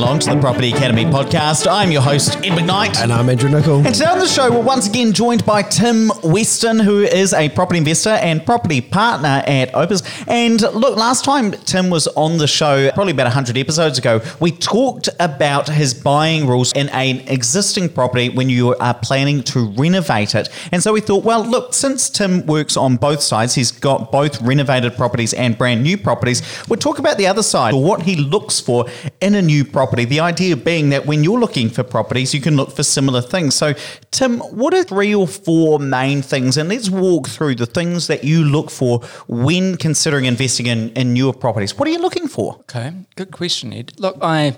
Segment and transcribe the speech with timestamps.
[0.00, 1.70] along to the Property Academy podcast.
[1.70, 3.02] I'm your host, Ed McKnight.
[3.02, 3.84] And I'm Andrew Nicol.
[3.84, 7.50] And today on the show, we're once again joined by Tim Weston, who is a
[7.50, 10.02] property investor and property partner at Opes.
[10.26, 14.52] And look, last time Tim was on the show, probably about 100 episodes ago, we
[14.52, 20.34] talked about his buying rules in an existing property when you are planning to renovate
[20.34, 20.48] it.
[20.72, 24.40] And so we thought, well, look, since Tim works on both sides, he's got both
[24.40, 26.40] renovated properties and brand new properties,
[26.70, 28.86] we'll talk about the other side, what he looks for
[29.20, 29.89] in a new property.
[29.92, 33.54] The idea being that when you're looking for properties, you can look for similar things.
[33.54, 33.74] So,
[34.10, 36.56] Tim, what are three or four main things?
[36.56, 41.12] And let's walk through the things that you look for when considering investing in, in
[41.12, 41.76] newer properties.
[41.78, 42.56] What are you looking for?
[42.60, 43.92] Okay, good question, Ed.
[43.98, 44.56] Look, I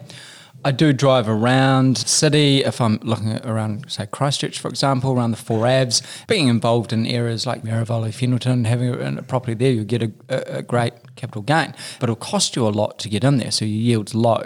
[0.64, 5.36] I do drive around city if I'm looking around, say Christchurch, for example, around the
[5.36, 6.02] Four Avs.
[6.28, 10.62] Being involved in areas like Merivale, Fendalton, having a, property there, you get a, a,
[10.62, 13.80] great capital gain, but it'll cost you a lot to get in there, so your
[13.80, 14.42] yield's low.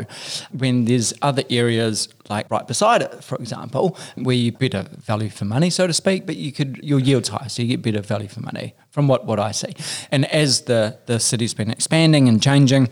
[0.53, 5.45] When there's other areas like right beside it, for example, where you better value for
[5.45, 8.29] money, so to speak, but you could your yield's high, so you get better value
[8.29, 9.75] for money from what, what I see.
[10.11, 12.89] And as the the city's been expanding and changing,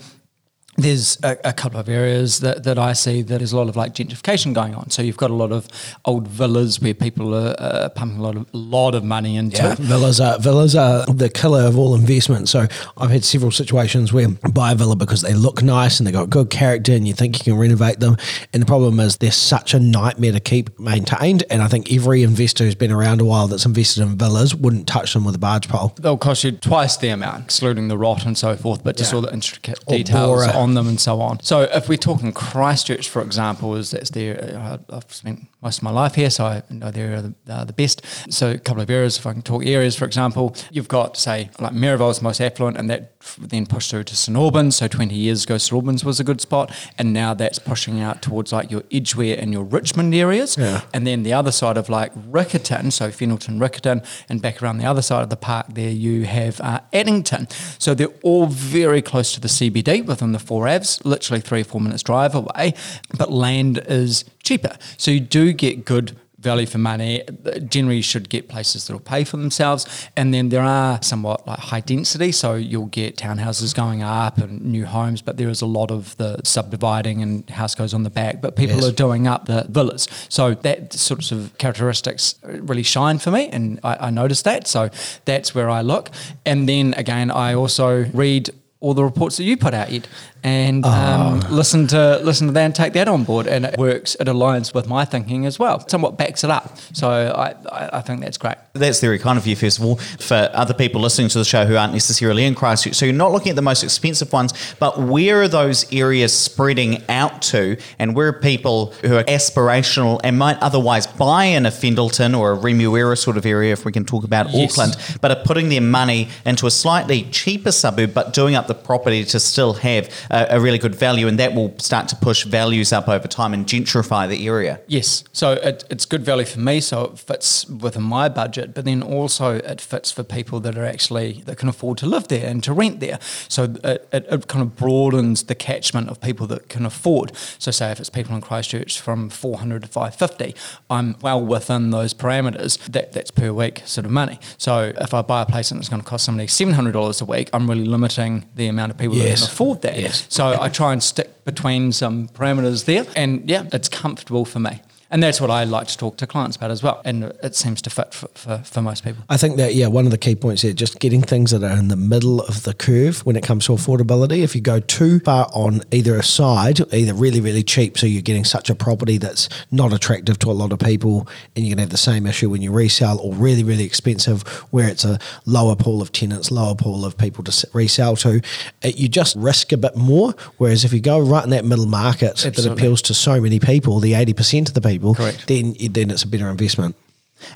[0.77, 3.77] there's a, a, couple of areas that, that I see that there's a lot of
[3.77, 4.91] like gentrification going on.
[4.91, 5.69] So you've got a lot of
[6.05, 9.62] old villas where people are uh, pumping a lot of lot of money into.
[9.62, 12.48] Yeah, villas are villas are the killer of all investment.
[12.48, 16.06] So I've had several situations where I buy a villa because they look nice and
[16.06, 18.17] they got good character, and you think you can renovate them.
[18.52, 21.45] And the problem is they're such a nightmare to keep maintained.
[21.50, 24.86] And I think every investor who's been around a while that's invested in villas wouldn't
[24.86, 25.92] touch them with a barge pole.
[26.00, 29.17] They'll cost you twice the amount, excluding the rot and so forth, but just yeah.
[29.17, 31.41] all the intricate details on them and so on.
[31.41, 34.34] So if we're talking Christchurch, for example, is that's there.
[34.57, 37.73] Uh, I've spent most of my life here, so I know they're the, uh, the
[37.73, 38.03] best.
[38.31, 41.51] So a couple of areas, if I can talk areas, for example, you've got say
[41.61, 41.73] like
[42.19, 44.77] the most affluent, and that then pushed through to St Albans.
[44.77, 48.23] So 20 years ago, St Albans was a good spot, and now that's pushing out
[48.23, 50.57] towards like your Edgware and your Richmond areas.
[50.57, 50.83] Yeah.
[50.92, 54.86] And then the other side of like Riccarton, so Fendalton, Riccarton, and back around the
[54.86, 57.48] other side of the park there, you have uh, Addington.
[57.79, 61.64] So they're all very close to the CBD within the four Avs, literally three or
[61.64, 62.74] four minutes drive away,
[63.17, 64.77] but land is cheaper.
[64.96, 67.22] So you do get good value for money.
[67.68, 70.08] Generally, you should get places that will pay for themselves.
[70.16, 74.60] And then there are somewhat like high density, so you'll get townhouses going up and
[74.60, 78.10] new homes, but there is a lot of the subdividing and house goes on the
[78.10, 78.40] back.
[78.40, 78.88] But people yes.
[78.88, 80.06] are doing up the villas.
[80.28, 84.68] So that sort of characteristics really shine for me, and I, I noticed that.
[84.68, 84.90] So
[85.24, 86.11] that's where I look.
[86.44, 88.50] And then again, I also read
[88.84, 90.06] all the reports that you put out, Ed
[90.45, 91.48] and um, oh.
[91.50, 93.46] listen to listen to that and take that on board.
[93.46, 94.14] And it works.
[94.20, 95.89] It aligns with my thinking as well.
[95.89, 96.77] Somewhat backs it up.
[96.92, 97.55] So I,
[97.96, 98.56] I, think that's great.
[98.74, 99.96] That's very kind of you, first of all.
[99.96, 103.33] For other people listening to the show who aren't necessarily in Christchurch, so you're not
[103.33, 108.14] looking at the most expensive ones, but where are those areas spreading out to, and
[108.14, 112.56] where are people who are aspirational and might otherwise buy in a Fendalton or a
[112.58, 114.73] Remuera sort of area, if we can talk about yes.
[114.73, 118.73] Auckland, but are putting their money into a slightly cheaper suburb, but doing up the
[118.74, 122.45] property to still have a, a, really good value, and that will start to push
[122.45, 124.80] values up over time and gentrify the area.
[124.86, 128.85] Yes, so it, it's good value for me, so it fits within my budget, but
[128.85, 132.46] then also it fits for people that are actually that can afford to live there
[132.46, 133.19] and to rent there.
[133.49, 137.32] So it, it, it kind of broadens the catchment of people that can afford.
[137.58, 140.55] So say if it's people in Christchurch from 400 to 550,
[140.91, 142.79] I'm well within those parameters.
[142.87, 144.38] That that's per week sort of money.
[144.58, 147.50] So if I buy a place and it's going to cost somebody $700 a week,
[147.52, 149.41] I'm really limiting the amount of people yes.
[149.41, 149.99] that can afford that.
[149.99, 150.26] Yes.
[150.29, 154.81] So I try and stick between some parameters there, and yeah, it's comfortable for me.
[155.14, 157.00] And that's what I like to talk to clients about as well.
[157.05, 159.23] And it seems to fit for, for, for, most people.
[159.29, 161.79] I think that, yeah, one of the key points here, just getting things that are
[161.79, 164.43] in the middle of the curve when it comes to affordability.
[164.43, 168.43] If you go too far on either side, either really, really cheap, so you're getting
[168.43, 171.82] such a property that's not attractive to a lot of people, and you're going to
[171.82, 174.43] have the same issue when you resell, or really, really expensive,
[174.73, 178.41] where it's a lower pool of tenants, lower pool of people to resell to,
[178.83, 180.35] it, you just risk a bit more.
[180.59, 182.65] Whereas if you go right in that middle market Absolutely.
[182.65, 185.47] that appeals to so many people, the 80% of the people, Correct.
[185.47, 186.97] then then it's a better investment.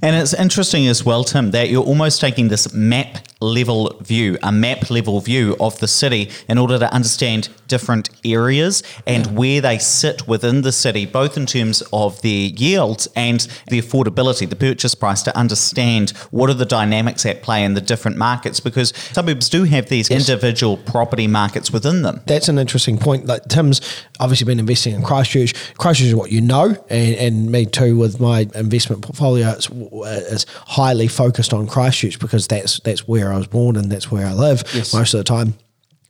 [0.03, 4.51] And it's interesting as well, Tim, that you're almost taking this map level view, a
[4.51, 9.33] map level view of the city in order to understand different areas and yeah.
[9.33, 14.49] where they sit within the city, both in terms of their yields and the affordability,
[14.49, 18.59] the purchase price, to understand what are the dynamics at play in the different markets
[18.61, 20.29] because suburbs do have these yes.
[20.29, 22.21] individual property markets within them.
[22.27, 23.27] That's an interesting point.
[23.27, 23.81] Like Tim's
[24.19, 25.55] obviously been investing in Christchurch.
[25.77, 29.51] Christchurch is what you know, and, and me too with my investment portfolio.
[29.51, 33.91] It's Uh, is highly focused on Christchurch because that's that's where I was born and
[33.91, 34.93] that's where I live yes.
[34.95, 35.55] most of the time.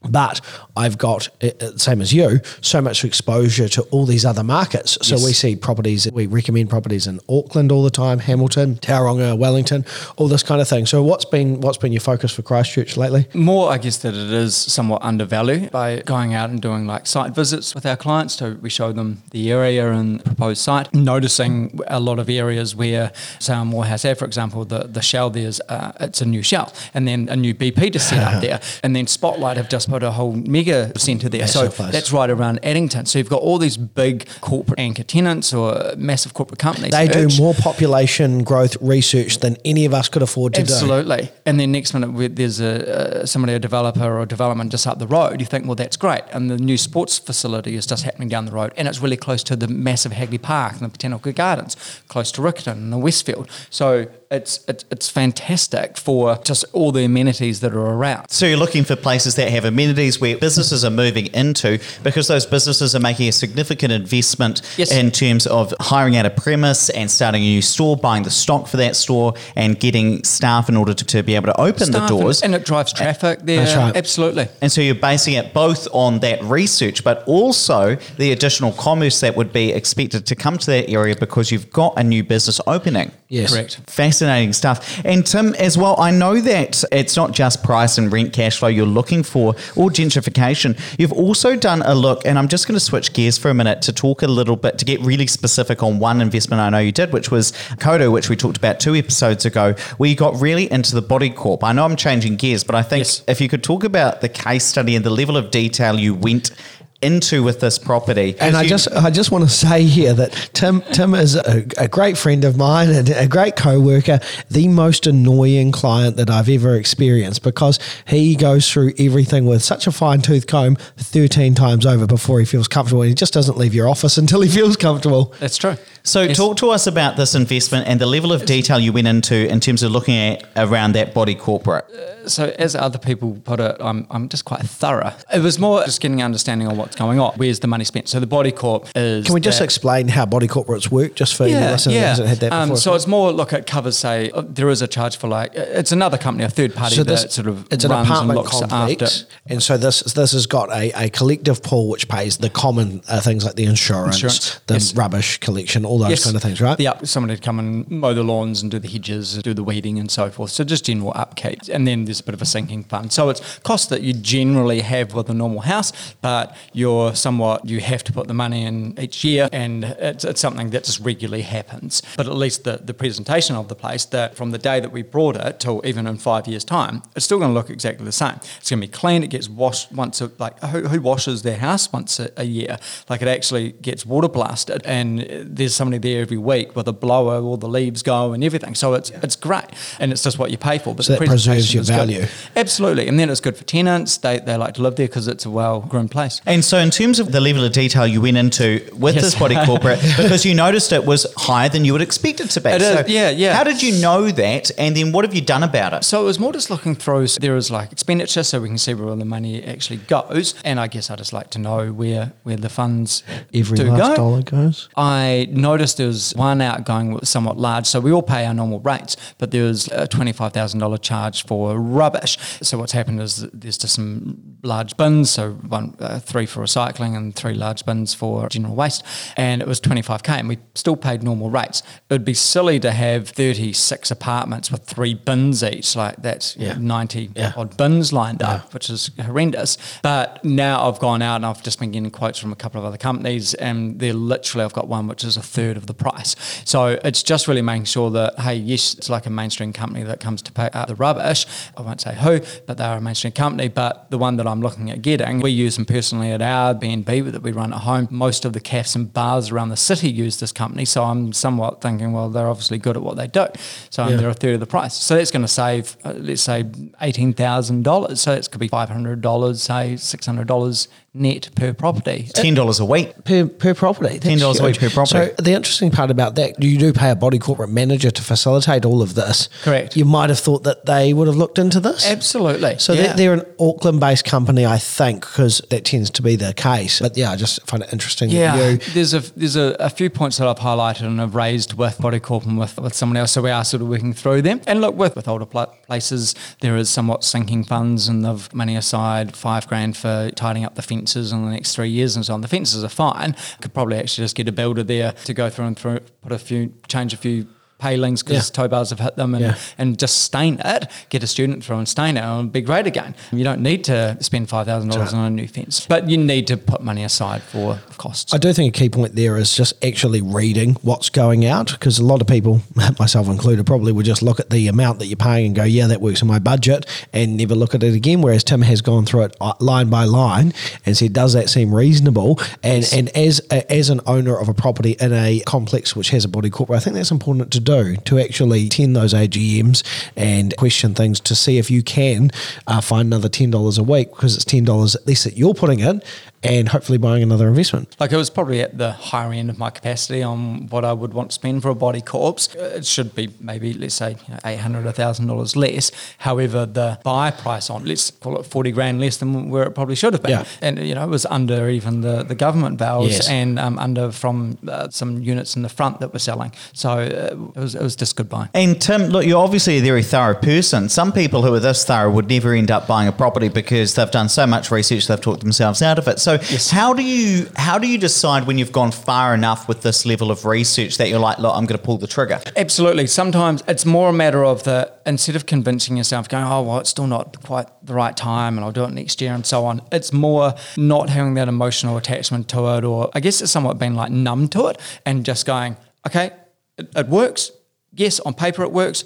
[0.02, 0.40] But
[0.76, 4.96] I've got, uh, uh, same as you, so much exposure to all these other markets.
[5.02, 5.24] So Yes.
[5.24, 9.84] we see properties, we recommend properties in Auckland all the time, Hamilton, Tauranga, Wellington,
[10.16, 10.86] all this kind of thing.
[10.86, 13.26] So what's been what's been your focus for Christchurch lately?
[13.34, 17.34] More, I guess, that it is somewhat undervalued by going out and doing like site
[17.34, 18.34] visits with our clients.
[18.34, 22.76] So we show them the area and the proposed site, noticing a lot of areas
[22.76, 23.10] where,
[23.40, 26.72] say on Moorhouse Ave, for example, the, the shell there's uh, it's a new shell,
[26.94, 30.02] and then a new BP to set up there, and then Spotlight have just put
[30.02, 31.40] a whole mega centre there.
[31.40, 31.92] Massive so place.
[31.92, 33.06] that's right around Addington.
[33.06, 36.92] So you've got all these big corporate anchor tenants or massive corporate companies.
[36.92, 40.72] They do more population growth research than any of us could afford to do.
[40.72, 41.30] Absolutely.
[41.46, 44.98] And then next minute, there's a uh, somebody, a developer or a development just up
[44.98, 46.22] the road, you think, well, that's great.
[46.32, 48.72] And the new sports facility is just happening down the road.
[48.76, 51.76] And it's really close to the massive Hagley Park and the Botanical Gardens,
[52.08, 53.48] close to Riccarton and the Westfield.
[53.70, 58.30] So it's, it's, it's fantastic for just all the amenities that are around.
[58.30, 62.44] So you're looking for places that have amenities where businesses are moving into because those
[62.46, 64.90] businesses are making a significant investment Yes.
[64.90, 68.66] in terms of hiring out a premise and starting a new store, buying the stock
[68.66, 71.98] for that store, and getting staff in order to, to be able to open the
[71.98, 72.42] Staff and- doors.
[72.42, 73.64] And, it drives traffic there.
[73.64, 73.96] That's right.
[73.96, 74.48] Absolutely.
[74.60, 79.36] And so you're basing it both on that research, but also the additional commerce that
[79.36, 83.12] would be expected to come to that area because you've got a new business opening.
[83.28, 83.52] Yes.
[83.52, 83.78] Correct.
[83.86, 85.00] Fascinating stuff.
[85.04, 88.68] And Tim, as well, I know that it's not just price and rent cash flow
[88.68, 90.78] you're looking for or gentrification.
[90.98, 93.82] You've also done a look, and I'm just going to switch gears for a minute
[93.82, 96.92] to talk a little bit, to get really specific on one investment I know you
[96.92, 100.70] did, which was Kodo, which we talked about two episodes ago, where you got really
[100.70, 101.64] into the body corp.
[101.64, 103.22] I know I'm changing gears, but I think Yes.
[103.28, 106.50] if you could talk about the case study and the level of detail you went
[107.00, 108.34] into with this property.
[108.40, 111.64] And I You- just I just want to say here that Tim Tim is a,
[111.76, 114.18] a great friend of mine and a great co-worker,
[114.50, 119.86] the most annoying client that I've ever experienced because he goes through everything with such
[119.86, 123.02] a fine tooth comb 13 times over before he feels comfortable.
[123.02, 125.32] And he just doesn't leave your office until he feels comfortable.
[125.38, 125.76] That's true.
[126.08, 126.38] So, Yes.
[126.38, 129.60] talk to us about this investment and the level of detail you went into in
[129.60, 131.84] terms of looking at around that body corporate.
[132.26, 135.12] so as other people put it, I'm, I'm just quite thorough.
[135.32, 137.32] It was more just getting an understanding of what's going on.
[137.36, 138.08] Where's the money spent?
[138.08, 139.24] So the body corp is.
[139.26, 142.28] Can we just that- explain how body corporates work just for your listener that hasn't
[142.28, 142.80] had that Um, before?
[142.80, 145.62] so it's more look it covers say uh, there is a charge for like uh,
[145.80, 148.38] it's another company, a third party So that sort of it's an runs and apartment
[148.38, 149.34] looks complex, after.
[149.46, 153.20] and so this this has got a, a collective pool which pays the common uh,
[153.20, 154.94] things like the insurance, Insurance, the yes.
[154.94, 156.78] rubbish collection, all those kind of things, right?
[156.78, 159.98] Yeah, somebody to come and mow the lawns and do the hedges, do the weeding
[159.98, 160.50] and so forth.
[160.50, 161.60] So just general upkeep.
[161.70, 163.12] And then there's a bit of a sinking fund.
[163.12, 167.80] So it's costs that you generally have with a normal house, but you're somewhat, you
[167.80, 171.42] have to put the money in each year and it's, it's something that just regularly
[171.42, 172.02] happens.
[172.16, 175.02] But at least the, the presentation of the place, that from the day that we
[175.02, 178.12] brought it till even in five years' time, it's still going to look exactly the
[178.12, 178.36] same.
[178.58, 179.22] It's going to be clean.
[179.22, 182.78] It gets washed once, a, like who, who washes their house once a, a year?
[183.08, 187.40] Like it actually gets water blasted and there's somebody there every week with a blower,
[187.40, 188.74] all the leaves go and everything.
[188.74, 189.64] So it's it's great
[190.00, 190.94] and it's just what you pay for.
[190.94, 191.96] But So that preserves your is good.
[191.96, 192.26] value.
[192.56, 193.08] Absolutely.
[193.08, 194.18] And then it's good for tenants.
[194.18, 196.40] They, they like to live there because it's a well groomed place.
[196.46, 199.24] And so, in terms of the level of detail you went into with Yes.
[199.24, 202.60] this body corporate, because you noticed it was higher than you would expect it to
[202.60, 202.70] be.
[202.70, 203.54] It is, yeah, yeah.
[203.54, 204.70] How did you know that?
[204.78, 206.04] And then what have you done about it?
[206.04, 207.26] So it was more just looking through.
[207.28, 210.54] So there is like expenditure, so we can see where all the money actually goes.
[210.64, 213.22] And I guess I just like to know where where the funds
[213.54, 214.16] Every do last go.
[214.16, 214.88] dollar goes.
[214.96, 217.86] I noticed there was one outgoing was somewhat large.
[217.86, 222.38] So we all pay our normal rates, but there was a $25,000 charge for rubbish.
[222.62, 227.16] So what's happened is there's just some large bins, so one, uh, three for recycling
[227.16, 229.02] and three large bins for general waste.
[229.36, 231.82] And it was 25K and we still paid normal rates.
[232.08, 236.76] It would be silly to have 36 apartments with three bins each, like that's Yeah.
[236.78, 237.52] 90 Yeah.
[237.56, 239.76] odd bins lined up, which is horrendous.
[240.02, 242.84] But now I've gone out and I've just been getting quotes from a couple of
[242.86, 246.36] other companies, and they're literally, I've got one which is a third of the price.
[246.64, 250.20] So it's just really making sure that, hey, yes, it's like a mainstream company that
[250.20, 251.46] comes to pay out the rubbish.
[251.76, 253.68] I won't say who, but they're a mainstream company.
[253.68, 257.20] But the one that I'm looking at getting, we use them personally at our B&B
[257.34, 258.06] that we run at home.
[258.10, 260.84] Most of the cafes and bars around the city use this company.
[260.84, 263.46] So I'm somewhat thinking, well, they're obviously good at what they do.
[263.90, 264.16] So Yeah.
[264.16, 264.94] they're a third of the price.
[264.94, 266.64] So that's going to save, uh, let's say,
[267.00, 268.20] eighteen thousand dollars.
[268.20, 272.28] So that could be five hundred dollars, say six hundred dollars net per property.
[272.32, 273.12] Ten dollars a week.
[273.24, 274.18] per, per property.
[274.18, 275.30] That's $10 a week per property.
[275.36, 278.84] So the interesting part about that, you do pay a body corporate manager to facilitate
[278.84, 279.48] all of this.
[279.62, 279.96] Correct.
[279.96, 282.06] You might have thought that they would have looked into this.
[282.06, 282.78] Absolutely.
[282.78, 283.14] So yeah.
[283.14, 287.00] they're, they're an Auckland-based company, I think, because that tends to be the case.
[287.00, 288.30] But yeah, I just find it interesting.
[288.30, 291.34] Yeah, That you, there's a there's a, a few points that I've highlighted and have
[291.34, 293.32] raised with Body Corp and with, with someone else.
[293.32, 294.60] So we are sort of working through them.
[294.66, 298.76] And look, with with older pla- places there is somewhat sinking funds and they've money
[298.76, 302.34] aside five grand for tidying up the fences in the next three years and so
[302.34, 302.42] on.
[302.42, 303.34] The fences are fine.
[303.60, 306.38] Could probably actually just get a builder there to go through and through, put a
[306.38, 307.48] few, change a few
[307.78, 308.62] palings because Yeah.
[308.62, 309.54] tow bars have hit them and, Yeah.
[309.78, 312.86] and just stain it, get a student through and stain it and it'll be great
[312.86, 313.14] again.
[313.32, 316.82] You don't need to spend $5,000 on a new fence, but you need to put
[316.82, 318.34] money aside for costs.
[318.34, 321.98] I do think a key point there is just actually reading what's going out because
[321.98, 322.62] a lot of people,
[322.98, 325.86] myself included, probably would just look at the amount that you're paying and go, yeah,
[325.86, 328.22] that works in my budget and never look at it again.
[328.22, 330.52] Whereas Tim has gone through it uh, line by line
[330.84, 332.40] and said, does that seem reasonable?
[332.62, 336.24] And and as a, as an owner of a property in a complex which has
[336.24, 339.82] a body corporate, I think that's important to do to actually attend those AGMs
[340.16, 342.30] and question things to see if you can
[342.66, 345.54] uh, find another ten dollars a week because it's ten dollars at least that you're
[345.54, 346.00] putting in
[346.42, 347.96] and hopefully buying another investment.
[347.98, 351.12] Like it was probably at the higher end of my capacity on what I would
[351.14, 352.54] want to spend for a body corpse.
[352.54, 355.90] It should be maybe let's say you know, eight hundred, a thousand dollars less.
[356.18, 359.94] However, the buy price on let's call it forty grand less than where it probably
[359.96, 360.44] should have been, Yeah.
[360.62, 363.28] and you know it was under even the, the government valves Yes.
[363.28, 366.52] and um, under from uh, some units in the front that were selling.
[366.72, 368.48] So uh, it was it was just good buy.
[368.54, 370.88] And Tim, look, you're obviously a very thorough person.
[370.88, 374.10] Some people who are this thorough would never end up buying a property because they've
[374.10, 376.18] done so much research, they've talked themselves out of it.
[376.18, 380.04] So, how do you how do you decide when you've gone far enough with this
[380.04, 382.40] level of research that you're like, look, I'm going to pull the trigger?
[382.56, 383.06] Absolutely.
[383.06, 386.90] Sometimes it's more a matter of the instead of convincing yourself, going, oh, well, it's
[386.90, 389.80] still not quite the right time and I'll do it next year and so on.
[389.90, 393.94] It's more not having that emotional attachment to it, or I guess it's somewhat being
[393.94, 396.32] like numb to it and just going, okay,
[396.76, 397.50] it, it works.
[397.94, 399.04] Yes, on paper it works.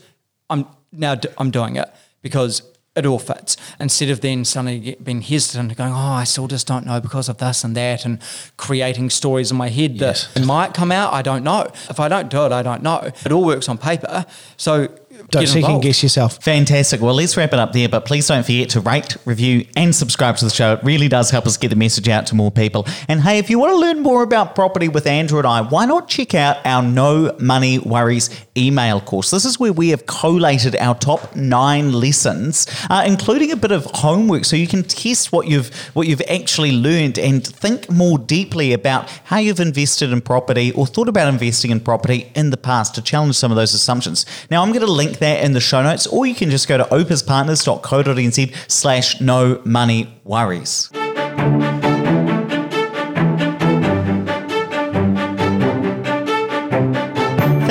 [0.51, 1.89] I'm now d- I'm doing it
[2.21, 2.63] because
[2.95, 3.57] it all fits.
[3.81, 7.29] Instead of then suddenly being hesitant and going, oh, I still just don't know because
[7.29, 8.21] of this and that, and
[8.59, 10.27] creating stories in my head Yes.
[10.35, 11.13] that it might come out.
[11.15, 11.71] I don't know.
[11.89, 12.99] If I don't do it, I don't know.
[13.25, 14.27] It all works on paper.
[14.57, 14.89] So
[15.33, 15.85] Don't second involved.
[15.85, 16.43] guess yourself.
[16.43, 17.01] Fantastic.
[17.01, 20.37] Well, let's wrap it up there, but please don't forget to rate, review, and subscribe
[20.37, 20.75] to the show.
[20.75, 22.87] It really does help us get the message out to more people.
[23.09, 25.87] And hey, if you want to learn more about property with Andrew and I, why
[25.87, 29.31] not check out our No Money Worries email course?
[29.31, 33.87] This is where we have collated our top nine lessons, uh, including a bit of
[33.87, 38.73] homework, so you can test what you've what you've actually learned and think more deeply
[38.73, 42.95] about how you've invested in property or thought about investing in property in the past
[42.95, 44.27] to challenge some of those assumptions.
[44.51, 46.77] Now, I'm going to link that in the show notes, or you can just go
[46.77, 50.91] to opespartners.co.nz slash no money worries.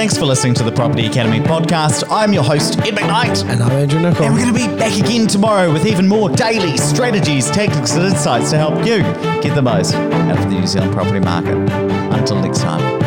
[0.01, 2.03] Thanks for listening to the Property Academy podcast.
[2.09, 3.47] I'm your host, Ed McKnight.
[3.47, 4.25] And I'm Andrew Nicol.
[4.25, 8.05] And we're going to be back again tomorrow with even more daily strategies, tactics, and
[8.05, 9.03] insights to help you
[9.43, 11.55] get the most out of the New Zealand property market.
[12.15, 13.00] Until next time.